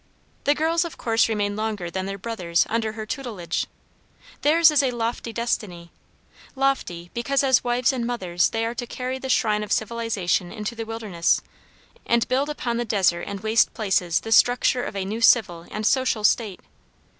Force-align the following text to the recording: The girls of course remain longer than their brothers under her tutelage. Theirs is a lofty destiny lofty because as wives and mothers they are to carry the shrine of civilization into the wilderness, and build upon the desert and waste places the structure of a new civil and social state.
The 0.45 0.55
girls 0.55 0.83
of 0.83 0.97
course 0.97 1.29
remain 1.29 1.55
longer 1.55 1.91
than 1.91 2.07
their 2.07 2.17
brothers 2.17 2.65
under 2.71 2.93
her 2.93 3.05
tutelage. 3.05 3.67
Theirs 4.41 4.71
is 4.71 4.81
a 4.81 4.89
lofty 4.89 5.31
destiny 5.31 5.91
lofty 6.55 7.11
because 7.13 7.43
as 7.43 7.63
wives 7.63 7.93
and 7.93 8.03
mothers 8.07 8.49
they 8.49 8.65
are 8.65 8.73
to 8.73 8.87
carry 8.87 9.19
the 9.19 9.29
shrine 9.29 9.61
of 9.61 9.71
civilization 9.71 10.51
into 10.51 10.73
the 10.73 10.87
wilderness, 10.87 11.43
and 12.03 12.27
build 12.27 12.49
upon 12.49 12.77
the 12.77 12.83
desert 12.83 13.21
and 13.27 13.41
waste 13.41 13.75
places 13.75 14.21
the 14.21 14.31
structure 14.31 14.83
of 14.83 14.95
a 14.95 15.05
new 15.05 15.21
civil 15.21 15.67
and 15.69 15.85
social 15.85 16.23
state. 16.23 16.61